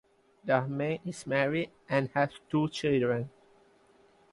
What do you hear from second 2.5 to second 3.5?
children.